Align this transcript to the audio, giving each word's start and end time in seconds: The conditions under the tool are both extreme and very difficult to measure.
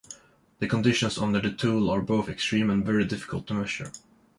The 0.57 0.65
conditions 0.67 1.19
under 1.19 1.39
the 1.39 1.51
tool 1.51 1.87
are 1.91 2.01
both 2.01 2.27
extreme 2.27 2.71
and 2.71 2.83
very 2.83 3.05
difficult 3.05 3.45
to 3.45 3.53
measure. 3.53 3.91